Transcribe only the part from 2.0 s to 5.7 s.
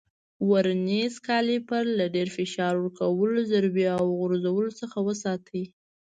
ډېر فشار ورکولو، ضربې او غورځولو څخه وساتئ.